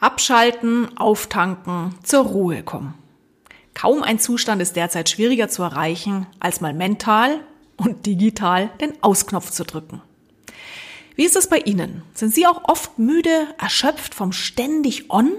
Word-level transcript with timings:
Abschalten, 0.00 0.96
auftanken, 0.96 1.94
zur 2.02 2.24
Ruhe 2.24 2.62
kommen. 2.62 2.94
Kaum 3.74 4.02
ein 4.02 4.18
Zustand 4.18 4.62
ist 4.62 4.74
derzeit 4.74 5.10
schwieriger 5.10 5.48
zu 5.48 5.62
erreichen, 5.62 6.26
als 6.40 6.62
mal 6.62 6.72
mental 6.72 7.40
und 7.76 8.06
digital 8.06 8.70
den 8.80 9.02
Ausknopf 9.02 9.50
zu 9.50 9.64
drücken. 9.64 10.00
Wie 11.16 11.24
ist 11.24 11.36
es 11.36 11.48
bei 11.48 11.58
Ihnen? 11.58 12.02
Sind 12.14 12.34
Sie 12.34 12.46
auch 12.46 12.64
oft 12.64 12.98
müde, 12.98 13.48
erschöpft 13.58 14.14
vom 14.14 14.32
ständig 14.32 15.10
On? 15.10 15.30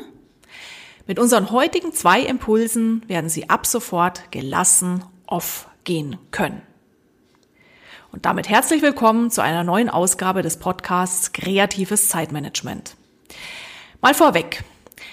Mit 1.07 1.17
unseren 1.17 1.49
heutigen 1.49 1.91
zwei 1.91 2.21
Impulsen 2.21 3.01
werden 3.07 3.29
Sie 3.31 3.49
ab 3.49 3.65
sofort 3.65 4.31
gelassen 4.31 5.03
off 5.25 5.67
gehen 5.85 6.17
können. 6.29 6.61
Und 8.11 8.25
damit 8.25 8.47
herzlich 8.47 8.83
willkommen 8.83 9.31
zu 9.31 9.41
einer 9.41 9.63
neuen 9.63 9.89
Ausgabe 9.89 10.43
des 10.43 10.57
Podcasts 10.57 11.31
Kreatives 11.31 12.09
Zeitmanagement. 12.09 12.95
Mal 14.01 14.15
vorweg. 14.15 14.63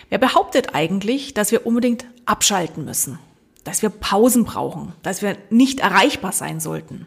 Wer 0.09 0.18
behauptet 0.18 0.75
eigentlich, 0.75 1.34
dass 1.34 1.52
wir 1.52 1.66
unbedingt 1.66 2.06
abschalten 2.24 2.87
müssen? 2.87 3.19
Dass 3.62 3.83
wir 3.83 3.91
Pausen 3.91 4.45
brauchen? 4.45 4.95
Dass 5.02 5.20
wir 5.20 5.37
nicht 5.51 5.80
erreichbar 5.80 6.33
sein 6.33 6.59
sollten? 6.59 7.06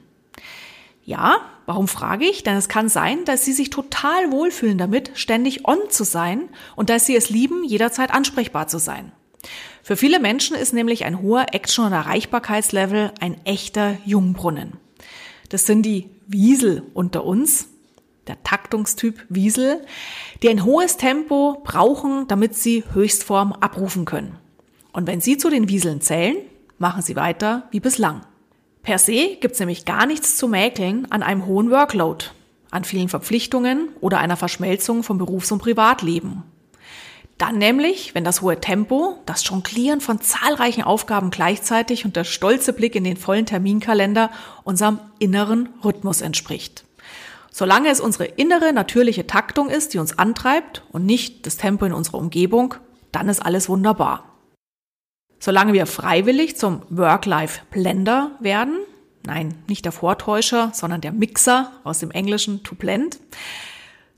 Ja, 1.03 1.37
warum 1.65 1.87
frage 1.87 2.25
ich? 2.25 2.43
Denn 2.43 2.55
es 2.55 2.69
kann 2.69 2.87
sein, 2.87 3.25
dass 3.25 3.43
Sie 3.43 3.53
sich 3.53 3.71
total 3.71 4.31
wohlfühlen 4.31 4.77
damit, 4.77 5.11
ständig 5.15 5.67
on 5.67 5.79
zu 5.89 6.03
sein 6.03 6.49
und 6.75 6.91
dass 6.91 7.07
Sie 7.07 7.15
es 7.15 7.31
lieben, 7.31 7.63
jederzeit 7.63 8.13
ansprechbar 8.13 8.67
zu 8.67 8.77
sein. 8.77 9.11
Für 9.81 9.97
viele 9.97 10.19
Menschen 10.19 10.55
ist 10.55 10.73
nämlich 10.73 11.05
ein 11.05 11.23
hoher 11.23 11.47
Action- 11.53 11.85
und 11.85 11.93
Erreichbarkeitslevel 11.93 13.11
ein 13.19 13.43
echter 13.43 13.97
Jungbrunnen. 14.05 14.73
Das 15.49 15.65
sind 15.65 15.81
die 15.81 16.11
Wiesel 16.27 16.83
unter 16.93 17.25
uns, 17.25 17.70
der 18.27 18.41
Taktungstyp 18.43 19.25
Wiesel, 19.29 19.85
die 20.41 20.49
ein 20.49 20.63
hohes 20.63 20.97
Tempo 20.97 21.61
brauchen, 21.63 22.27
damit 22.27 22.55
sie 22.55 22.83
Höchstform 22.93 23.53
abrufen 23.53 24.05
können. 24.05 24.37
Und 24.93 25.07
wenn 25.07 25.21
Sie 25.21 25.37
zu 25.37 25.49
den 25.49 25.69
Wieseln 25.69 26.01
zählen, 26.01 26.35
machen 26.77 27.01
Sie 27.01 27.15
weiter 27.15 27.63
wie 27.71 27.79
bislang. 27.79 28.21
Per 28.83 28.97
se 28.97 29.37
gibt's 29.39 29.59
nämlich 29.59 29.85
gar 29.85 30.05
nichts 30.05 30.35
zu 30.35 30.47
mäkeln 30.47 31.09
an 31.11 31.23
einem 31.23 31.45
hohen 31.45 31.69
Workload, 31.71 32.25
an 32.71 32.83
vielen 32.83 33.09
Verpflichtungen 33.09 33.89
oder 34.01 34.19
einer 34.19 34.37
Verschmelzung 34.37 35.03
von 35.03 35.17
Berufs- 35.17 35.51
und 35.51 35.59
Privatleben. 35.61 36.43
Dann 37.37 37.57
nämlich, 37.57 38.13
wenn 38.13 38.23
das 38.23 38.41
hohe 38.41 38.59
Tempo, 38.59 39.17
das 39.25 39.47
Jonglieren 39.47 40.01
von 40.01 40.21
zahlreichen 40.21 40.83
Aufgaben 40.83 41.31
gleichzeitig 41.31 42.05
und 42.05 42.15
der 42.15 42.23
stolze 42.23 42.73
Blick 42.73 42.95
in 42.95 43.03
den 43.03 43.17
vollen 43.17 43.45
Terminkalender 43.45 44.29
unserem 44.63 44.99
inneren 45.17 45.69
Rhythmus 45.83 46.21
entspricht. 46.21 46.85
Solange 47.51 47.89
es 47.89 47.99
unsere 47.99 48.25
innere, 48.25 48.73
natürliche 48.73 49.27
Taktung 49.27 49.69
ist, 49.69 49.93
die 49.93 49.99
uns 49.99 50.17
antreibt 50.17 50.83
und 50.91 51.05
nicht 51.05 51.45
das 51.45 51.57
Tempo 51.57 51.85
in 51.85 51.93
unserer 51.93 52.17
Umgebung, 52.17 52.75
dann 53.11 53.27
ist 53.27 53.45
alles 53.45 53.67
wunderbar. 53.67 54.23
Solange 55.37 55.73
wir 55.73 55.85
freiwillig 55.85 56.55
zum 56.55 56.81
Work-Life-Blender 56.89 58.31
werden, 58.39 58.79
nein, 59.25 59.55
nicht 59.67 59.83
der 59.83 59.91
Vortäuscher, 59.91 60.71
sondern 60.73 61.01
der 61.01 61.11
Mixer 61.11 61.71
aus 61.83 61.99
dem 61.99 62.11
Englischen 62.11 62.63
to 62.63 62.75
blend, 62.75 63.19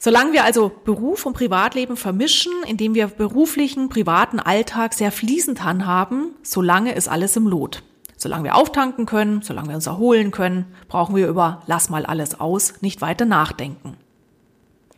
Solange 0.04 0.34
wir 0.34 0.44
also 0.44 0.70
Beruf 0.84 1.26
und 1.26 1.32
Privatleben 1.32 1.96
vermischen, 1.96 2.52
indem 2.68 2.94
wir 2.94 3.08
beruflichen, 3.08 3.88
privaten 3.88 4.38
Alltag 4.38 4.94
sehr 4.94 5.14
fließend 5.14 5.64
handhaben, 5.64 6.36
solange 6.44 6.94
ist 6.94 7.08
alles 7.08 7.38
im 7.38 7.48
Lot. 7.48 7.84
Solange 8.24 8.46
wir 8.46 8.56
auftanken 8.56 9.06
können, 9.06 9.42
solange 9.42 9.68
wir 9.68 9.76
uns 9.76 9.86
erholen 9.86 10.32
können, 10.32 10.74
brauchen 10.88 11.14
wir 11.14 11.28
über 11.28 11.62
lass 11.66 11.90
mal 11.90 12.06
alles 12.06 12.40
aus 12.40 12.76
nicht 12.80 13.02
weiter 13.02 13.26
nachdenken. 13.26 13.98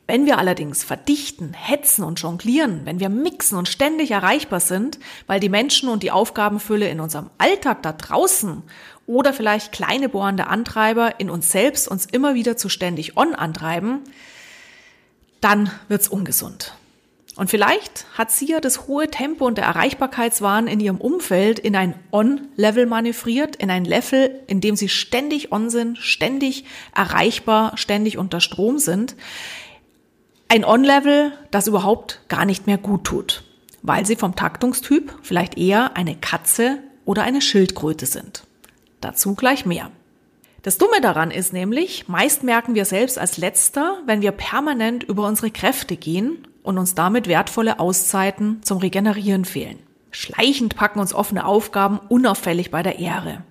Wenn 0.06 0.28
wir 0.28 0.38
allerdings 0.38 0.84
verdichten, 0.84 1.56
hetzen 1.56 2.04
und 2.04 2.22
jonglieren, 2.22 2.82
wenn 2.84 3.00
wir 3.00 3.10
mixen 3.10 3.58
und 3.58 3.68
ständig 3.68 4.12
erreichbar 4.12 4.60
sind, 4.60 5.00
weil 5.26 5.40
die 5.40 5.50
Menschen 5.50 5.90
und 5.90 6.04
die 6.04 6.12
Aufgabenfülle 6.12 6.88
in 6.88 7.00
unserem 7.00 7.32
Alltag 7.40 7.82
da 7.82 7.94
draußen 7.94 8.62
oder 9.08 9.34
vielleicht 9.34 9.72
kleine 9.72 10.08
bohrende 10.08 10.46
Antreiber 10.46 11.20
in 11.20 11.32
uns 11.32 11.52
selbst 11.52 11.88
uns 11.88 12.06
immer 12.06 12.36
wieder 12.36 12.58
zu 12.58 12.70
ständig 12.70 13.18
on 13.18 13.34
antreiben, 13.34 14.02
dann 15.42 15.72
wird's 15.88 16.10
ungesund. 16.10 16.76
Und 17.36 17.50
vielleicht 17.50 18.06
hat 18.18 18.32
sie 18.32 18.48
ja 18.48 18.62
das 18.62 18.88
hohe 18.88 19.10
Tempo 19.10 19.46
und 19.46 19.58
der 19.58 19.66
Erreichbarkeitswahn 19.66 20.68
in 20.68 20.80
ihrem 20.80 20.98
Umfeld 20.98 21.60
in 21.60 21.76
ein 21.76 21.96
On-Level 22.12 22.86
manövriert, 22.86 23.58
in 23.58 23.70
ein 23.70 23.84
Level, 23.84 24.42
in 24.48 24.62
dem 24.62 24.78
sie 24.78 24.88
ständig 24.88 25.52
on 25.52 25.70
sind, 25.70 25.98
ständig 25.98 26.64
erreichbar, 26.96 27.78
ständig 27.78 28.18
unter 28.18 28.40
Strom 28.40 28.80
sind. 28.80 29.18
Ein 30.48 30.64
On-Level, 30.64 31.34
das 31.52 31.68
überhaupt 31.68 32.22
gar 32.30 32.46
nicht 32.46 32.68
mehr 32.68 32.78
gut 32.78 33.04
tut, 33.04 33.44
weil 33.82 34.06
sie 34.06 34.16
vom 34.16 34.38
Taktungstyp 34.38 35.14
vielleicht 35.22 35.58
eher 35.58 35.98
eine 35.98 36.16
Katze 36.16 36.78
oder 37.04 37.24
eine 37.24 37.42
Schildkröte 37.42 38.06
sind. 38.06 38.44
Dazu 39.02 39.36
gleich 39.36 39.66
mehr. 39.66 39.92
Das 40.62 40.78
Dumme 40.78 41.02
daran 41.02 41.32
ist 41.32 41.52
nämlich, 41.52 42.08
meist 42.08 42.44
merken 42.44 42.76
wir 42.76 42.86
selbst 42.86 43.20
als 43.20 43.38
Letzter, 43.38 44.00
wenn 44.06 44.22
wir 44.22 44.32
permanent 44.32 45.04
über 45.04 45.28
unsere 45.28 45.52
Kräfte 45.52 45.98
gehen 45.98 46.48
und 46.66 46.78
uns 46.78 46.96
damit 46.96 47.28
wertvolle 47.28 47.80
Auszeiten 47.80 48.62
zum 48.64 48.80
Regenerieren 48.80 49.46
fehlen. 49.46 49.80
Schleichend 50.12 50.76
packen 50.76 51.00
uns 51.00 51.14
offene 51.14 51.46
Aufgaben 51.46 52.00
unauffällig 52.10 52.72
bei 52.72 52.82
der 52.84 53.00
Ehre. 53.00 53.44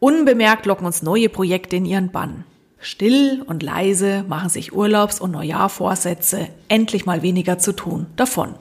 Unbemerkt 0.00 0.64
locken 0.64 0.86
uns 0.86 1.02
neue 1.02 1.28
Projekte 1.28 1.76
in 1.76 1.84
ihren 1.84 2.10
Bann. 2.10 2.44
Still 2.80 3.42
und 3.46 3.62
leise 3.62 4.24
machen 4.28 4.48
sich 4.48 4.72
Urlaubs- 4.72 5.20
und 5.20 5.32
Neujahrvorsätze, 5.32 6.48
endlich 6.68 7.04
mal 7.04 7.22
weniger 7.22 7.58
zu 7.58 7.72
tun, 7.72 8.06
davon. 8.16 8.54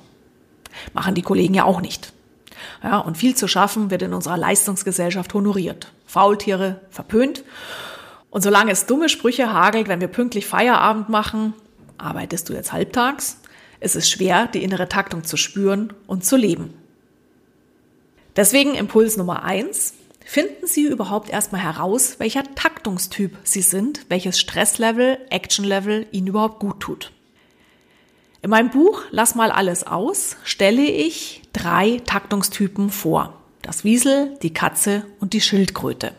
Machen 0.93 1.15
die 1.15 1.21
Kollegen 1.21 1.53
ja 1.53 1.63
auch 1.63 1.81
nicht. 1.81 2.11
Ja, 2.83 2.97
und 2.97 3.17
viel 3.17 3.35
zu 3.35 3.47
schaffen 3.47 3.91
wird 3.91 4.01
in 4.01 4.13
unserer 4.13 4.37
Leistungsgesellschaft 4.37 5.33
honoriert. 5.33 5.91
Faultiere 6.07 6.81
verpönt. 6.89 7.43
Und 8.31 8.41
solange 8.41 8.71
es 8.71 8.87
dumme 8.87 9.09
Sprüche 9.09 9.53
hagelt, 9.53 9.87
wenn 9.87 10.01
wir 10.01 10.07
pünktlich 10.07 10.47
Feierabend 10.47 11.09
machen, 11.09 11.53
arbeitest 11.99 12.49
du 12.49 12.53
jetzt 12.53 12.73
halbtags? 12.73 13.37
Es 13.79 13.95
ist 13.95 14.09
schwer, 14.09 14.47
die 14.47 14.63
innere 14.63 14.89
Taktung 14.89 15.23
zu 15.23 15.38
spüren 15.38 15.93
und 16.07 16.25
zu 16.25 16.35
leben. 16.35 16.73
Deswegen 18.35 18.75
Impuls 18.75 19.17
Nummer 19.17 19.43
eins. 19.43 19.93
Finden 20.23 20.67
Sie 20.67 20.83
überhaupt 20.83 21.29
erstmal 21.29 21.61
heraus, 21.61 22.19
welcher 22.19 22.43
Taktungstyp 22.53 23.38
Sie 23.43 23.61
sind, 23.61 24.05
welches 24.09 24.39
Stresslevel, 24.39 25.17
Actionlevel 25.29 26.05
Ihnen 26.11 26.27
überhaupt 26.27 26.59
gut 26.59 26.81
tut. 26.81 27.11
In 28.41 28.49
meinem 28.49 28.69
Buch 28.69 29.03
Lass 29.11 29.35
mal 29.35 29.51
alles 29.51 29.88
aus 29.88 30.35
stelle 30.44 30.83
ich 30.83 31.44
drei 31.53 32.01
Taktungstypen 32.05 32.89
vor. 32.89 33.41
Das 33.61 33.83
Wiesel, 33.83 34.38
die 34.41 34.53
Katze 34.53 35.05
und 35.19 35.33
die 35.33 35.41
Schildkröte. 35.41 36.13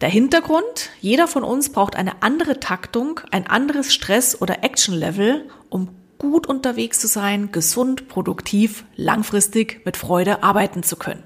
Der 0.00 0.08
Hintergrund, 0.08 0.90
jeder 1.00 1.28
von 1.28 1.44
uns 1.44 1.70
braucht 1.70 1.94
eine 1.94 2.22
andere 2.22 2.58
Taktung, 2.58 3.20
ein 3.30 3.46
anderes 3.46 3.92
Stress- 3.92 4.40
oder 4.40 4.64
Action-Level, 4.64 5.48
um 5.68 5.88
gut 6.20 6.46
unterwegs 6.46 7.00
zu 7.00 7.08
sein, 7.08 7.50
gesund, 7.50 8.06
produktiv, 8.08 8.84
langfristig 8.94 9.84
mit 9.84 9.96
Freude 9.96 10.44
arbeiten 10.44 10.84
zu 10.84 10.94
können. 10.96 11.24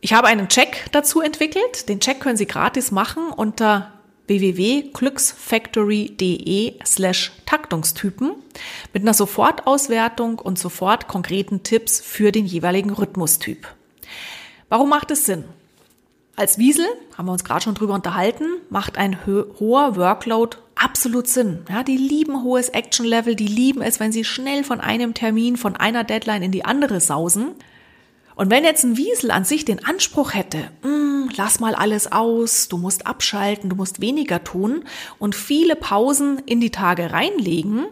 Ich 0.00 0.14
habe 0.14 0.28
einen 0.28 0.48
Check 0.48 0.86
dazu 0.92 1.20
entwickelt. 1.20 1.88
Den 1.88 1.98
Check 2.00 2.20
können 2.20 2.36
Sie 2.36 2.46
gratis 2.46 2.92
machen 2.92 3.24
unter 3.36 3.92
www.glücksfactory.de 4.28 6.74
slash 6.84 7.32
Taktungstypen 7.46 8.34
mit 8.92 9.02
einer 9.02 9.14
Sofortauswertung 9.14 10.38
und 10.38 10.56
sofort 10.58 11.08
konkreten 11.08 11.64
Tipps 11.64 12.00
für 12.00 12.30
den 12.30 12.46
jeweiligen 12.46 12.90
Rhythmustyp. 12.90 13.66
Warum 14.68 14.90
macht 14.90 15.10
es 15.10 15.26
Sinn? 15.26 15.42
Als 16.38 16.56
Wiesel, 16.56 16.86
haben 17.16 17.26
wir 17.26 17.32
uns 17.32 17.42
gerade 17.42 17.62
schon 17.62 17.74
drüber 17.74 17.94
unterhalten, 17.94 18.44
macht 18.70 18.96
ein 18.96 19.26
hoher 19.26 19.96
Workload 19.96 20.56
absolut 20.76 21.26
Sinn. 21.26 21.64
Ja, 21.68 21.82
die 21.82 21.96
lieben 21.96 22.44
hohes 22.44 22.68
Action-Level, 22.68 23.34
die 23.34 23.48
lieben 23.48 23.82
es, 23.82 23.98
wenn 23.98 24.12
sie 24.12 24.22
schnell 24.22 24.62
von 24.62 24.80
einem 24.80 25.14
Termin, 25.14 25.56
von 25.56 25.74
einer 25.74 26.04
Deadline 26.04 26.44
in 26.44 26.52
die 26.52 26.64
andere 26.64 27.00
sausen. 27.00 27.56
Und 28.36 28.52
wenn 28.52 28.62
jetzt 28.62 28.84
ein 28.84 28.96
Wiesel 28.96 29.32
an 29.32 29.44
sich 29.44 29.64
den 29.64 29.84
Anspruch 29.84 30.32
hätte, 30.32 30.58
mm, 30.84 31.30
lass 31.36 31.58
mal 31.58 31.74
alles 31.74 32.12
aus, 32.12 32.68
du 32.68 32.76
musst 32.76 33.08
abschalten, 33.08 33.68
du 33.68 33.74
musst 33.74 34.00
weniger 34.00 34.44
tun 34.44 34.84
und 35.18 35.34
viele 35.34 35.74
Pausen 35.74 36.38
in 36.46 36.60
die 36.60 36.70
Tage 36.70 37.10
reinlegen, 37.10 37.86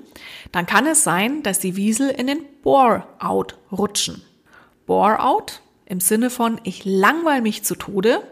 dann 0.53 0.67
kann 0.67 0.87
es 0.87 1.03
sein, 1.03 1.43
dass 1.43 1.59
die 1.59 1.75
Wiesel 1.75 2.11
in 2.11 2.29
den 2.29 2.45
Bore-out 2.63 3.59
rutschen. 3.73 4.23
Bore-out 4.87 5.63
im 5.87 6.01
Sinne 6.01 6.31
von 6.31 6.61
ich 6.65 6.85
langweil 6.85 7.41
mich 7.41 7.65
zu 7.65 7.77
Tode, 7.77 8.23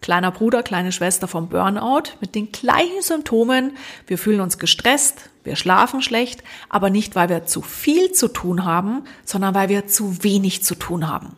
kleiner 0.00 0.30
Bruder, 0.30 0.62
kleine 0.62 0.92
Schwester 0.92 1.28
vom 1.28 1.48
Burnout 1.48 2.14
mit 2.20 2.34
den 2.34 2.52
gleichen 2.52 3.02
Symptomen. 3.02 3.76
Wir 4.06 4.16
fühlen 4.16 4.40
uns 4.40 4.58
gestresst, 4.58 5.30
wir 5.44 5.56
schlafen 5.56 6.02
schlecht, 6.02 6.42
aber 6.68 6.90
nicht, 6.90 7.16
weil 7.16 7.28
wir 7.28 7.46
zu 7.46 7.62
viel 7.62 8.12
zu 8.12 8.28
tun 8.28 8.64
haben, 8.64 9.04
sondern 9.24 9.54
weil 9.54 9.68
wir 9.68 9.86
zu 9.86 10.22
wenig 10.22 10.62
zu 10.62 10.74
tun 10.74 11.08
haben. 11.08 11.36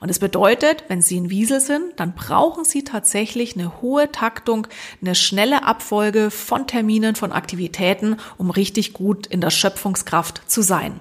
Und 0.00 0.08
es 0.08 0.18
bedeutet, 0.18 0.84
wenn 0.88 1.02
Sie 1.02 1.20
ein 1.20 1.28
Wiesel 1.28 1.60
sind, 1.60 1.82
dann 1.96 2.14
brauchen 2.14 2.64
Sie 2.64 2.84
tatsächlich 2.84 3.54
eine 3.54 3.82
hohe 3.82 4.10
Taktung, 4.10 4.66
eine 5.02 5.14
schnelle 5.14 5.64
Abfolge 5.64 6.30
von 6.30 6.66
Terminen, 6.66 7.16
von 7.16 7.32
Aktivitäten, 7.32 8.16
um 8.38 8.50
richtig 8.50 8.94
gut 8.94 9.26
in 9.26 9.42
der 9.42 9.50
Schöpfungskraft 9.50 10.50
zu 10.50 10.62
sein. 10.62 11.00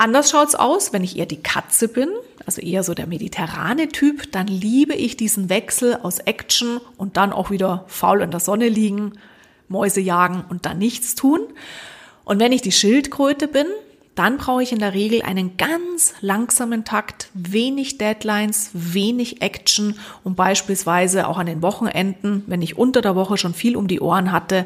Anders 0.00 0.30
schaut's 0.30 0.54
aus, 0.54 0.92
wenn 0.92 1.02
ich 1.02 1.18
eher 1.18 1.26
die 1.26 1.42
Katze 1.42 1.88
bin, 1.88 2.08
also 2.46 2.62
eher 2.62 2.84
so 2.84 2.94
der 2.94 3.08
mediterrane 3.08 3.88
Typ, 3.88 4.30
dann 4.30 4.46
liebe 4.46 4.94
ich 4.94 5.16
diesen 5.16 5.50
Wechsel 5.50 5.98
aus 6.00 6.20
Action 6.20 6.80
und 6.96 7.16
dann 7.16 7.32
auch 7.32 7.50
wieder 7.50 7.84
faul 7.88 8.22
in 8.22 8.30
der 8.30 8.38
Sonne 8.38 8.68
liegen, 8.68 9.14
Mäuse 9.66 10.00
jagen 10.00 10.44
und 10.48 10.66
dann 10.66 10.78
nichts 10.78 11.16
tun. 11.16 11.40
Und 12.24 12.38
wenn 12.38 12.52
ich 12.52 12.62
die 12.62 12.72
Schildkröte 12.72 13.48
bin, 13.48 13.66
dann 14.14 14.36
brauche 14.36 14.62
ich 14.62 14.72
in 14.72 14.78
der 14.78 14.94
Regel 14.94 15.22
einen 15.22 15.56
ganz 15.56 16.14
langsamen 16.20 16.84
Takt, 16.84 17.28
wenig 17.34 17.98
Deadlines, 17.98 18.70
wenig 18.72 19.42
Action, 19.42 19.98
um 20.22 20.36
beispielsweise 20.36 21.26
auch 21.26 21.38
an 21.38 21.46
den 21.46 21.60
Wochenenden, 21.60 22.44
wenn 22.46 22.62
ich 22.62 22.78
unter 22.78 23.00
der 23.00 23.16
Woche 23.16 23.36
schon 23.36 23.54
viel 23.54 23.76
um 23.76 23.88
die 23.88 24.00
Ohren 24.00 24.30
hatte, 24.30 24.64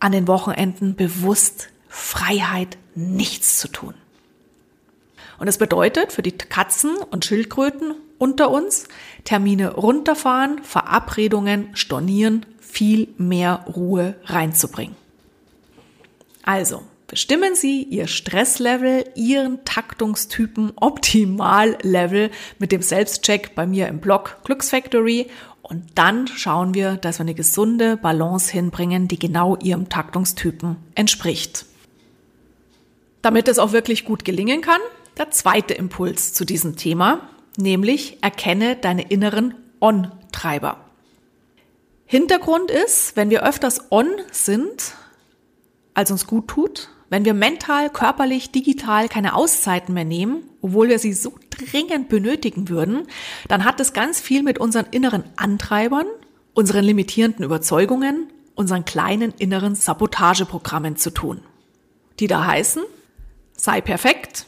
an 0.00 0.10
den 0.10 0.26
Wochenenden 0.26 0.96
bewusst 0.96 1.68
Freiheit, 1.88 2.76
nichts 2.96 3.58
zu 3.58 3.68
tun. 3.68 3.94
Und 5.38 5.46
das 5.46 5.58
bedeutet 5.58 6.12
für 6.12 6.22
die 6.22 6.32
Katzen 6.32 6.96
und 7.10 7.24
Schildkröten 7.24 7.94
unter 8.18 8.50
uns 8.50 8.88
Termine 9.24 9.74
runterfahren, 9.74 10.62
Verabredungen 10.62 11.70
stornieren, 11.74 12.46
viel 12.60 13.08
mehr 13.18 13.64
Ruhe 13.74 14.16
reinzubringen. 14.24 14.96
Also, 16.42 16.82
bestimmen 17.06 17.54
Sie 17.54 17.82
Ihr 17.82 18.06
Stresslevel, 18.06 19.04
Ihren 19.14 19.64
Taktungstypen 19.64 20.72
Optimallevel 20.76 22.30
mit 22.58 22.72
dem 22.72 22.82
Selbstcheck 22.82 23.54
bei 23.54 23.66
mir 23.66 23.88
im 23.88 24.00
Blog 24.00 24.38
Glücksfactory 24.44 25.28
und 25.62 25.82
dann 25.94 26.26
schauen 26.26 26.74
wir, 26.74 26.96
dass 26.96 27.18
wir 27.18 27.22
eine 27.22 27.34
gesunde 27.34 27.96
Balance 27.96 28.52
hinbringen, 28.52 29.08
die 29.08 29.18
genau 29.18 29.56
Ihrem 29.56 29.88
Taktungstypen 29.88 30.76
entspricht. 30.94 31.64
Damit 33.22 33.48
es 33.48 33.58
auch 33.58 33.72
wirklich 33.72 34.04
gut 34.04 34.26
gelingen 34.26 34.60
kann, 34.60 34.80
der 35.16 35.30
zweite 35.30 35.74
Impuls 35.74 36.32
zu 36.32 36.44
diesem 36.44 36.76
Thema, 36.76 37.28
nämlich 37.56 38.22
erkenne 38.22 38.76
deine 38.76 39.02
inneren 39.10 39.54
On-Treiber. 39.80 40.78
Hintergrund 42.06 42.70
ist, 42.70 43.16
wenn 43.16 43.30
wir 43.30 43.46
öfters 43.46 43.90
on 43.90 44.06
sind, 44.30 44.94
als 45.94 46.10
uns 46.10 46.26
gut 46.26 46.48
tut, 46.48 46.90
wenn 47.10 47.24
wir 47.24 47.34
mental, 47.34 47.90
körperlich, 47.90 48.50
digital 48.50 49.08
keine 49.08 49.34
Auszeiten 49.34 49.94
mehr 49.94 50.04
nehmen, 50.04 50.42
obwohl 50.62 50.88
wir 50.88 50.98
sie 50.98 51.12
so 51.12 51.34
dringend 51.50 52.08
benötigen 52.08 52.68
würden, 52.68 53.06
dann 53.48 53.64
hat 53.64 53.78
es 53.80 53.92
ganz 53.92 54.20
viel 54.20 54.42
mit 54.42 54.58
unseren 54.58 54.86
inneren 54.90 55.24
Antreibern, 55.36 56.06
unseren 56.54 56.84
limitierenden 56.84 57.44
Überzeugungen, 57.44 58.32
unseren 58.54 58.84
kleinen 58.84 59.32
inneren 59.38 59.74
Sabotageprogrammen 59.74 60.96
zu 60.96 61.10
tun. 61.10 61.40
Die 62.20 62.26
da 62.26 62.46
heißen, 62.46 62.82
sei 63.56 63.80
perfekt, 63.80 64.46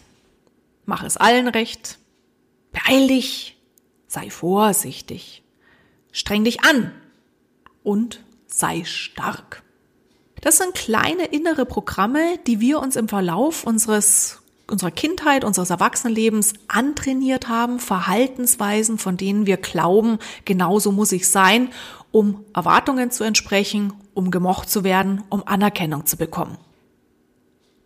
mach 0.86 1.04
es 1.04 1.16
allen 1.16 1.48
recht, 1.48 1.98
beeil 2.72 3.08
dich, 3.08 3.58
sei 4.06 4.30
vorsichtig, 4.30 5.42
streng 6.12 6.44
dich 6.44 6.64
an. 6.64 6.92
Und 7.82 8.24
sei 8.48 8.84
stark. 8.84 9.62
Das 10.40 10.56
sind 10.58 10.74
kleine 10.74 11.26
innere 11.26 11.66
Programme, 11.66 12.38
die 12.46 12.58
wir 12.58 12.80
uns 12.80 12.96
im 12.96 13.08
Verlauf 13.08 13.64
unseres 13.64 14.42
unserer 14.68 14.90
Kindheit, 14.90 15.44
unseres 15.44 15.70
Erwachsenenlebens 15.70 16.54
antrainiert 16.68 17.48
haben, 17.48 17.78
Verhaltensweisen, 17.78 18.98
von 18.98 19.16
denen 19.16 19.46
wir 19.46 19.58
glauben, 19.58 20.18
genauso 20.44 20.90
muss 20.90 21.12
ich 21.12 21.28
sein, 21.28 21.70
um 22.10 22.44
Erwartungen 22.52 23.10
zu 23.10 23.22
entsprechen, 23.22 23.92
um 24.14 24.30
gemocht 24.30 24.68
zu 24.68 24.82
werden, 24.82 25.22
um 25.28 25.46
Anerkennung 25.46 26.06
zu 26.06 26.16
bekommen. 26.16 26.58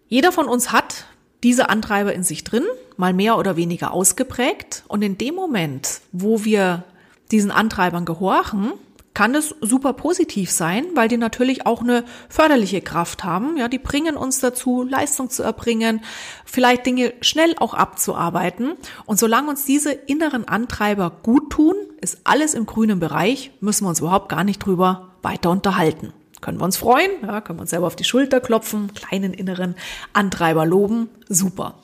Jeder 0.08 0.32
von 0.32 0.46
uns 0.46 0.72
hat 0.72 1.06
diese 1.42 1.68
Antreiber 1.68 2.14
in 2.14 2.22
sich 2.22 2.44
drin, 2.44 2.64
mal 3.00 3.12
mehr 3.12 3.36
oder 3.36 3.56
weniger 3.56 3.92
ausgeprägt. 3.92 4.84
Und 4.86 5.02
in 5.02 5.18
dem 5.18 5.34
Moment, 5.34 6.02
wo 6.12 6.44
wir 6.44 6.84
diesen 7.32 7.50
Antreibern 7.50 8.04
gehorchen, 8.04 8.72
kann 9.12 9.34
es 9.34 9.54
super 9.60 9.92
positiv 9.92 10.50
sein, 10.52 10.86
weil 10.94 11.08
die 11.08 11.16
natürlich 11.16 11.66
auch 11.66 11.82
eine 11.82 12.04
förderliche 12.28 12.80
Kraft 12.80 13.24
haben. 13.24 13.56
Ja, 13.56 13.66
die 13.66 13.78
bringen 13.78 14.16
uns 14.16 14.38
dazu, 14.38 14.84
Leistung 14.88 15.30
zu 15.30 15.42
erbringen, 15.42 16.02
vielleicht 16.44 16.86
Dinge 16.86 17.12
schnell 17.20 17.54
auch 17.58 17.74
abzuarbeiten. 17.74 18.74
Und 19.06 19.18
solange 19.18 19.50
uns 19.50 19.64
diese 19.64 19.90
inneren 19.90 20.46
Antreiber 20.46 21.10
gut 21.22 21.50
tun, 21.50 21.74
ist 22.00 22.20
alles 22.24 22.54
im 22.54 22.66
grünen 22.66 23.00
Bereich, 23.00 23.50
müssen 23.60 23.84
wir 23.84 23.88
uns 23.88 24.00
überhaupt 24.00 24.28
gar 24.28 24.44
nicht 24.44 24.64
drüber 24.64 25.08
weiter 25.22 25.50
unterhalten. 25.50 26.12
Können 26.40 26.58
wir 26.58 26.64
uns 26.64 26.76
freuen, 26.76 27.10
ja, 27.22 27.40
können 27.40 27.58
wir 27.58 27.62
uns 27.62 27.70
selber 27.70 27.88
auf 27.88 27.96
die 27.96 28.04
Schulter 28.04 28.40
klopfen, 28.40 28.94
kleinen 28.94 29.34
inneren 29.34 29.74
Antreiber 30.14 30.64
loben, 30.64 31.10
super. 31.28 31.74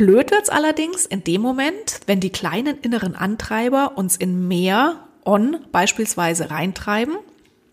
Blöd 0.00 0.30
wird's 0.30 0.48
allerdings 0.48 1.04
in 1.04 1.24
dem 1.24 1.42
Moment, 1.42 2.00
wenn 2.06 2.20
die 2.20 2.30
kleinen 2.30 2.78
inneren 2.78 3.14
Antreiber 3.14 3.98
uns 3.98 4.16
in 4.16 4.48
mehr 4.48 5.06
On 5.26 5.58
beispielsweise 5.72 6.50
reintreiben, 6.50 7.18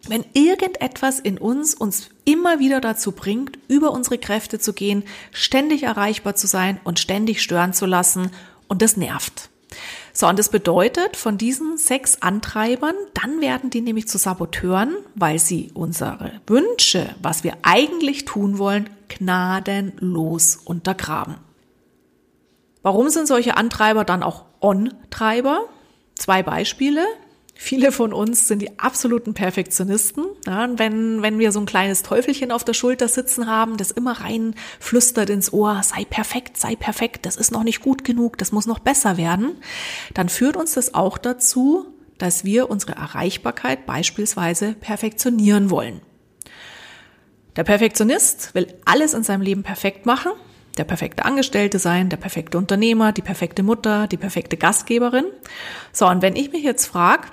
wenn 0.09 0.25
irgendetwas 0.33 1.21
in 1.21 1.37
uns 1.37 1.73
uns 1.73 2.09
immer 2.25 2.59
wieder 2.59 2.81
dazu 2.81 3.13
bringt, 3.13 3.57
über 3.69 3.91
unsere 3.91 4.17
Kräfte 4.17 4.59
zu 4.59 4.73
gehen, 4.73 5.03
ständig 5.31 5.83
erreichbar 5.83 6.35
zu 6.35 6.47
sein 6.47 6.81
und 6.83 6.99
ständig 6.99 7.41
stören 7.41 7.71
zu 7.71 7.85
lassen 7.85 8.31
und 8.67 8.81
das 8.81 8.97
nervt. 8.97 9.49
So, 10.11 10.27
und 10.27 10.37
das 10.37 10.49
bedeutet, 10.49 11.15
von 11.15 11.37
diesen 11.37 11.77
sechs 11.77 12.21
Antreibern, 12.21 12.95
dann 13.13 13.39
werden 13.39 13.69
die 13.69 13.79
nämlich 13.79 14.09
zu 14.09 14.17
Saboteuren, 14.17 14.97
weil 15.15 15.39
sie 15.39 15.71
unsere 15.73 16.41
Wünsche, 16.45 17.15
was 17.21 17.45
wir 17.45 17.53
eigentlich 17.61 18.25
tun 18.25 18.57
wollen, 18.57 18.89
gnadenlos 19.07 20.57
untergraben. 20.57 21.46
Warum 22.87 23.09
sind 23.09 23.27
solche 23.27 23.57
Antreiber 23.57 24.05
dann 24.05 24.23
auch 24.23 24.45
On-Treiber? 24.61 25.65
Zwei 26.15 26.41
Beispiele. 26.41 27.05
Viele 27.53 27.91
von 27.91 28.13
uns 28.13 28.47
sind 28.47 28.61
die 28.61 28.79
absoluten 28.79 29.33
Perfektionisten. 29.33 30.23
Ja, 30.45 30.69
wenn, 30.79 31.21
wenn 31.21 31.37
wir 31.37 31.51
so 31.51 31.59
ein 31.59 31.65
kleines 31.65 32.01
Teufelchen 32.01 32.49
auf 32.49 32.63
der 32.63 32.73
Schulter 32.73 33.09
sitzen 33.09 33.45
haben, 33.45 33.75
das 33.75 33.91
immer 33.91 34.21
rein 34.21 34.55
flüstert 34.79 35.29
ins 35.29 35.51
Ohr, 35.51 35.81
sei 35.83 36.05
perfekt, 36.05 36.55
sei 36.55 36.77
perfekt, 36.77 37.25
das 37.25 37.35
ist 37.35 37.51
noch 37.51 37.65
nicht 37.65 37.81
gut 37.81 38.05
genug, 38.05 38.37
das 38.37 38.53
muss 38.53 38.67
noch 38.67 38.79
besser 38.79 39.17
werden, 39.17 39.57
dann 40.13 40.29
führt 40.29 40.55
uns 40.55 40.75
das 40.75 40.93
auch 40.93 41.17
dazu, 41.17 41.87
dass 42.17 42.45
wir 42.45 42.69
unsere 42.69 42.93
Erreichbarkeit 42.93 43.85
beispielsweise 43.85 44.75
perfektionieren 44.79 45.69
wollen. 45.69 45.99
Der 47.57 47.65
Perfektionist 47.65 48.55
will 48.55 48.73
alles 48.85 49.13
in 49.13 49.23
seinem 49.23 49.41
Leben 49.41 49.63
perfekt 49.63 50.05
machen, 50.05 50.31
der 50.77 50.83
perfekte 50.83 51.25
Angestellte 51.25 51.79
sein, 51.79 52.09
der 52.09 52.17
perfekte 52.17 52.57
Unternehmer, 52.57 53.11
die 53.11 53.21
perfekte 53.21 53.63
Mutter, 53.63 54.07
die 54.07 54.17
perfekte 54.17 54.57
Gastgeberin. 54.57 55.25
So, 55.91 56.07
und 56.07 56.21
wenn 56.21 56.35
ich 56.35 56.51
mich 56.51 56.63
jetzt 56.63 56.85
frage, 56.85 57.27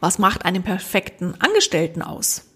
was 0.00 0.18
macht 0.18 0.44
einen 0.44 0.62
perfekten 0.62 1.34
Angestellten 1.40 2.02
aus? 2.02 2.46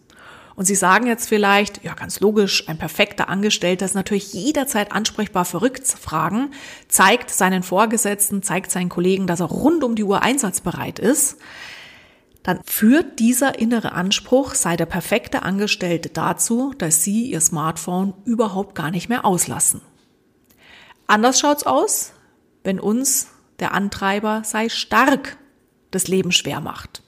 Und 0.57 0.67
Sie 0.67 0.77
sagen 0.77 1.07
jetzt 1.07 1.29
vielleicht, 1.29 1.83
ja, 1.83 1.95
ganz 1.95 2.21
logisch, 2.21 2.69
ein 2.69 2.79
perfekter 2.79 3.29
Angestellter 3.29 3.85
ist 3.85 3.95
natürlich 3.95 4.33
jederzeit 4.33 4.93
ansprechbar 4.93 5.45
für 5.45 5.63
Rückfragen, 5.63 6.53
zeigt 6.89 7.31
seinen 7.31 7.63
Vorgesetzten, 7.63 8.43
zeigt 8.43 8.71
seinen 8.71 8.89
Kollegen, 8.89 9.27
dass 9.27 9.41
er 9.41 9.47
rund 9.47 9.83
um 9.83 9.97
die 9.97 10.05
Uhr 10.05 10.23
einsatzbereit 10.23 11.01
ist. 11.01 11.39
Dann 12.45 12.61
führt 12.65 13.19
dieser 13.19 13.59
innere 13.59 13.93
Anspruch, 13.93 14.55
sei 14.55 14.77
der 14.77 14.87
perfekte 14.87 15.43
Angestellte 15.43 16.11
dazu, 16.11 16.73
dass 16.77 17.03
Sie 17.03 17.31
Ihr 17.31 17.41
Smartphone 17.41 18.15
überhaupt 18.25 18.75
gar 18.75 18.91
nicht 18.91 19.09
mehr 19.09 19.25
auslassen. 19.25 19.81
Anders 21.07 21.41
schaut's 21.41 21.65
aus, 21.65 22.13
wenn 22.63 22.81
uns 22.81 23.29
der 23.59 23.73
Antreiber 23.73 24.43
sei 24.45 24.69
stark 24.69 25.37
das 25.91 26.09
Leben 26.09 26.33
schwer 26.33 26.61
macht. 26.61 27.03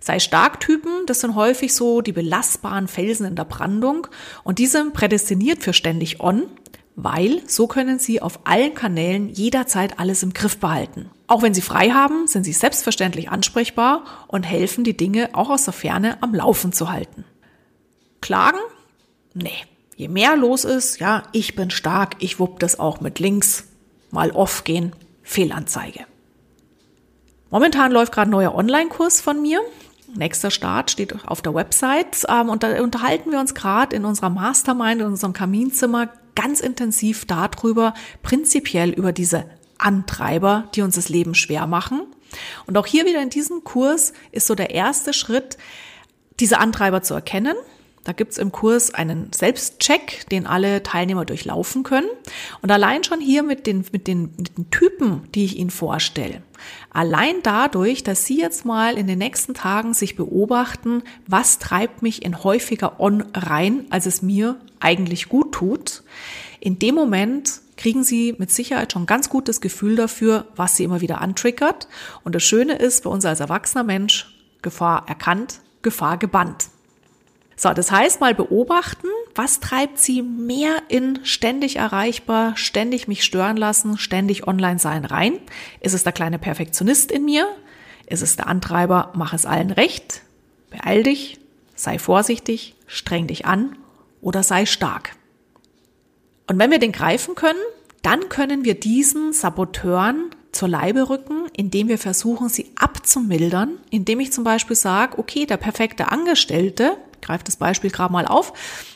Sei 0.00 0.18
Starktypen, 0.18 1.06
das 1.06 1.20
sind 1.20 1.34
häufig 1.34 1.74
so 1.74 2.02
die 2.02 2.12
belastbaren 2.12 2.88
Felsen 2.88 3.24
in 3.24 3.36
der 3.36 3.46
Brandung 3.46 4.06
und 4.42 4.58
die 4.58 4.66
sind 4.66 4.92
prädestiniert 4.92 5.62
für 5.62 5.72
ständig 5.72 6.20
on, 6.20 6.42
weil 6.94 7.40
so 7.48 7.66
können 7.66 7.98
sie 7.98 8.20
auf 8.20 8.40
allen 8.44 8.74
Kanälen 8.74 9.30
jederzeit 9.30 9.98
alles 9.98 10.22
im 10.22 10.34
Griff 10.34 10.58
behalten. 10.58 11.08
Auch 11.26 11.40
wenn 11.40 11.54
sie 11.54 11.62
frei 11.62 11.90
haben, 11.90 12.26
sind 12.26 12.44
sie 12.44 12.52
selbstverständlich 12.52 13.30
ansprechbar 13.30 14.04
und 14.28 14.42
helfen, 14.42 14.84
die 14.84 14.96
Dinge 14.96 15.30
auch 15.32 15.48
aus 15.48 15.64
der 15.64 15.72
Ferne 15.72 16.22
am 16.22 16.34
Laufen 16.34 16.72
zu 16.72 16.92
halten. 16.92 17.24
Klagen? 18.20 18.60
Nee. 19.32 19.64
Je 19.96 20.08
mehr 20.08 20.36
los 20.36 20.64
ist, 20.64 20.98
ja, 20.98 21.22
ich 21.32 21.54
bin 21.54 21.70
stark, 21.70 22.16
ich 22.18 22.40
wupp 22.40 22.58
das 22.58 22.78
auch 22.78 23.00
mit 23.00 23.18
links, 23.18 23.64
mal 24.10 24.30
off 24.32 24.64
gehen, 24.64 24.92
Fehlanzeige. 25.22 26.06
Momentan 27.50 27.92
läuft 27.92 28.12
gerade 28.12 28.28
ein 28.28 28.32
neuer 28.32 28.54
Online-Kurs 28.54 29.20
von 29.20 29.40
mir. 29.40 29.60
Nächster 30.16 30.50
Start 30.50 30.90
steht 30.90 31.14
auf 31.26 31.42
der 31.42 31.54
Website 31.54 32.24
ähm, 32.28 32.48
und 32.48 32.62
da 32.62 32.82
unterhalten 32.82 33.30
wir 33.30 33.40
uns 33.40 33.54
gerade 33.54 33.94
in 33.94 34.04
unserer 34.04 34.30
Mastermind, 34.30 35.00
in 35.00 35.06
unserem 35.06 35.32
Kaminzimmer 35.32 36.08
ganz 36.34 36.60
intensiv 36.60 37.24
darüber, 37.26 37.94
prinzipiell 38.22 38.90
über 38.90 39.12
diese 39.12 39.44
Antreiber, 39.78 40.68
die 40.74 40.82
uns 40.82 40.96
das 40.96 41.08
Leben 41.08 41.34
schwer 41.34 41.66
machen. 41.66 42.02
Und 42.66 42.76
auch 42.76 42.86
hier 42.86 43.06
wieder 43.06 43.22
in 43.22 43.30
diesem 43.30 43.64
Kurs 43.64 44.12
ist 44.32 44.46
so 44.46 44.54
der 44.54 44.70
erste 44.70 45.12
Schritt, 45.12 45.56
diese 46.40 46.58
Antreiber 46.58 47.02
zu 47.02 47.14
erkennen, 47.14 47.54
Da 48.04 48.12
gibt's 48.12 48.36
im 48.36 48.52
Kurs 48.52 48.92
einen 48.92 49.32
Selbstcheck, 49.32 50.26
den 50.30 50.46
alle 50.46 50.82
Teilnehmer 50.82 51.24
durchlaufen 51.24 51.82
können. 51.82 52.08
Und 52.60 52.70
allein 52.70 53.02
schon 53.02 53.20
hier 53.20 53.42
mit 53.42 53.66
den, 53.66 53.84
mit 53.92 54.06
den, 54.06 54.34
mit 54.36 54.58
den 54.58 54.70
Typen, 54.70 55.22
die 55.34 55.46
ich 55.46 55.56
Ihnen 55.56 55.70
vorstelle, 55.70 56.42
allein 56.90 57.36
dadurch, 57.42 58.04
dass 58.04 58.26
Sie 58.26 58.38
jetzt 58.38 58.66
mal 58.66 58.98
in 58.98 59.06
den 59.06 59.18
nächsten 59.18 59.54
Tagen 59.54 59.94
sich 59.94 60.16
beobachten, 60.16 61.02
was 61.26 61.58
treibt 61.58 62.02
mich 62.02 62.22
in 62.24 62.44
häufiger 62.44 63.00
On 63.00 63.22
rein, 63.34 63.86
als 63.90 64.06
es 64.06 64.20
mir 64.20 64.60
eigentlich 64.80 65.30
gut 65.30 65.52
tut, 65.52 66.02
in 66.60 66.78
dem 66.78 66.94
Moment 66.94 67.60
kriegen 67.76 68.04
Sie 68.04 68.34
mit 68.38 68.50
Sicherheit 68.50 68.92
schon 68.92 69.02
ein 69.02 69.06
ganz 69.06 69.28
gutes 69.28 69.60
Gefühl 69.60 69.96
dafür, 69.96 70.46
was 70.56 70.76
Sie 70.76 70.84
immer 70.84 71.00
wieder 71.00 71.20
antriggert. 71.20 71.88
Und 72.22 72.34
das 72.34 72.42
Schöne 72.42 72.76
ist, 72.76 73.04
bei 73.04 73.10
uns 73.10 73.24
als 73.24 73.40
erwachsener 73.40 73.84
Mensch, 73.84 74.34
Gefahr 74.62 75.04
erkannt, 75.08 75.60
Gefahr 75.82 76.16
gebannt. 76.16 76.68
So, 77.56 77.72
das 77.72 77.90
heißt 77.90 78.20
mal 78.20 78.34
beobachten, 78.34 79.06
was 79.34 79.60
treibt 79.60 79.98
sie 79.98 80.22
mehr 80.22 80.82
in 80.88 81.20
ständig 81.24 81.76
erreichbar, 81.76 82.56
ständig 82.56 83.06
mich 83.06 83.22
stören 83.24 83.56
lassen, 83.56 83.96
ständig 83.98 84.46
online 84.46 84.78
sein 84.78 85.04
rein? 85.04 85.38
Ist 85.80 85.94
es 85.94 86.02
der 86.02 86.12
kleine 86.12 86.38
Perfektionist 86.38 87.12
in 87.12 87.24
mir? 87.24 87.46
Ist 88.06 88.22
es 88.22 88.36
der 88.36 88.48
Antreiber, 88.48 89.12
mach 89.14 89.32
es 89.32 89.46
allen 89.46 89.70
recht? 89.70 90.22
Beeil 90.70 91.04
dich, 91.04 91.38
sei 91.74 91.98
vorsichtig, 91.98 92.74
streng 92.86 93.26
dich 93.28 93.46
an 93.46 93.76
oder 94.20 94.42
sei 94.42 94.66
stark. 94.66 95.16
Und 96.46 96.58
wenn 96.58 96.70
wir 96.70 96.78
den 96.78 96.92
greifen 96.92 97.34
können, 97.34 97.60
dann 98.02 98.28
können 98.28 98.64
wir 98.64 98.78
diesen 98.78 99.32
Saboteuren 99.32 100.30
zur 100.52 100.68
Leibe 100.68 101.08
rücken, 101.08 101.46
indem 101.56 101.88
wir 101.88 101.98
versuchen, 101.98 102.48
sie 102.48 102.70
abzumildern, 102.76 103.78
indem 103.90 104.20
ich 104.20 104.32
zum 104.32 104.44
Beispiel 104.44 104.76
sage, 104.76 105.18
okay, 105.18 105.46
der 105.46 105.56
perfekte 105.56 106.12
Angestellte, 106.12 106.96
greife 107.24 107.44
das 107.44 107.56
Beispiel 107.56 107.90
gerade 107.90 108.12
mal 108.12 108.26
auf, 108.26 108.52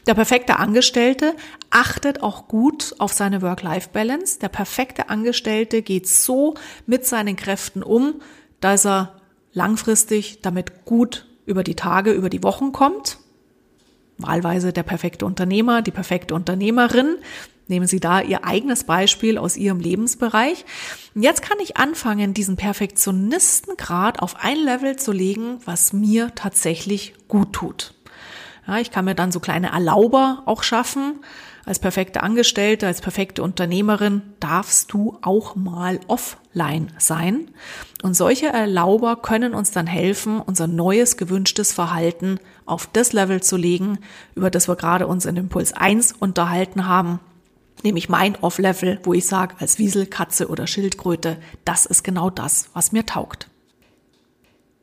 der 0.06 0.14
perfekte 0.14 0.58
Angestellte 0.58 1.34
achtet 1.70 2.22
auch 2.22 2.46
gut 2.48 2.94
auf 2.98 3.12
seine 3.12 3.42
Work-Life-Balance. 3.42 4.38
Der 4.38 4.48
perfekte 4.48 5.10
Angestellte 5.10 5.82
geht 5.82 6.06
so 6.06 6.54
mit 6.86 7.06
seinen 7.06 7.36
Kräften 7.36 7.82
um, 7.82 8.20
dass 8.60 8.86
er 8.86 9.20
langfristig 9.52 10.40
damit 10.42 10.84
gut 10.84 11.26
über 11.46 11.64
die 11.64 11.74
Tage, 11.74 12.12
über 12.12 12.30
die 12.30 12.42
Wochen 12.42 12.72
kommt. 12.72 13.18
Wahlweise 14.18 14.72
der 14.72 14.82
perfekte 14.82 15.26
Unternehmer, 15.26 15.82
die 15.82 15.90
perfekte 15.90 16.34
Unternehmerin, 16.34 17.16
Nehmen 17.68 17.86
Sie 17.86 18.00
da 18.00 18.22
Ihr 18.22 18.44
eigenes 18.44 18.84
Beispiel 18.84 19.36
aus 19.36 19.56
Ihrem 19.56 19.78
Lebensbereich. 19.78 20.64
Und 21.14 21.22
jetzt 21.22 21.42
kann 21.42 21.58
ich 21.60 21.76
anfangen, 21.76 22.32
diesen 22.32 22.56
Perfektionistengrad 22.56 24.20
auf 24.20 24.36
ein 24.42 24.56
Level 24.56 24.96
zu 24.96 25.12
legen, 25.12 25.58
was 25.66 25.92
mir 25.92 26.34
tatsächlich 26.34 27.14
gut 27.28 27.52
tut. 27.52 27.94
Ja, 28.68 28.78
ich 28.78 28.90
kann 28.90 29.06
mir 29.06 29.14
dann 29.14 29.32
so 29.32 29.40
kleine 29.40 29.72
Erlauber 29.72 30.42
auch 30.44 30.62
schaffen. 30.62 31.20
Als 31.64 31.78
perfekte 31.78 32.22
Angestellte, 32.22 32.86
als 32.86 33.00
perfekte 33.00 33.42
Unternehmerin 33.42 34.22
darfst 34.40 34.92
du 34.92 35.18
auch 35.22 35.56
mal 35.56 36.00
offline 36.06 36.92
sein. 36.98 37.50
Und 38.02 38.14
solche 38.14 38.48
Erlauber 38.48 39.16
können 39.16 39.54
uns 39.54 39.70
dann 39.70 39.86
helfen, 39.86 40.40
unser 40.40 40.66
neues 40.66 41.16
gewünschtes 41.16 41.72
Verhalten 41.72 42.38
auf 42.66 42.88
das 42.92 43.14
Level 43.14 43.42
zu 43.42 43.56
legen, 43.56 43.98
über 44.34 44.50
das 44.50 44.68
wir 44.68 44.76
gerade 44.76 45.06
uns 45.06 45.24
in 45.24 45.36
Impuls 45.36 45.72
1 45.72 46.12
unterhalten 46.12 46.86
haben 46.86 47.20
nämlich 47.84 48.08
mein 48.08 48.36
Off-Level, 48.36 48.98
wo 49.04 49.14
ich 49.14 49.26
sage, 49.26 49.54
als 49.60 49.78
Wiesel, 49.78 50.06
Katze 50.06 50.48
oder 50.48 50.66
Schildkröte, 50.66 51.38
das 51.64 51.86
ist 51.86 52.02
genau 52.02 52.28
das, 52.28 52.70
was 52.72 52.90
mir 52.90 53.06
taugt. 53.06 53.48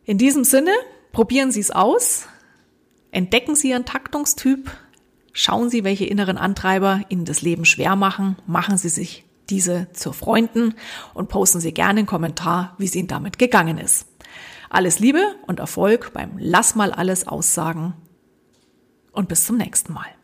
In 0.06 0.18
diesem 0.18 0.44
Sinne, 0.44 0.72
probieren 1.12 1.52
Sie 1.52 1.60
es 1.60 1.72
aus, 1.72 2.28
entdecken 3.16 3.56
Sie 3.56 3.70
Ihren 3.70 3.86
Taktungstyp, 3.86 4.70
schauen 5.32 5.70
Sie, 5.70 5.86
welche 5.86 6.06
inneren 6.06 6.38
Antreiber 6.38 7.02
Ihnen 7.08 7.24
das 7.24 7.42
Leben 7.42 7.64
schwer 7.64 7.96
machen, 7.96 8.36
machen 8.46 8.78
Sie 8.78 8.90
sich 8.90 9.24
diese 9.50 9.88
zu 9.94 10.12
Freunden 10.12 10.76
und 11.14 11.30
posten 11.30 11.62
Sie 11.62 11.74
gerne 11.74 12.00
einen 12.00 12.08
Kommentar, 12.08 12.76
wie 12.78 12.86
es 12.86 12.96
Ihnen 12.96 13.08
damit 13.08 13.40
gegangen 13.40 13.78
ist. 13.78 14.08
Alles 14.70 15.00
Liebe 15.00 15.36
und 15.48 15.60
Erfolg 15.60 16.12
beim 16.14 16.32
Lass 16.38 16.76
mal 16.76 16.92
alles 16.92 17.26
aussagen 17.26 17.94
und 19.14 19.30
bis 19.30 19.46
zum 19.46 19.56
nächsten 19.56 19.94
Mal. 19.94 20.15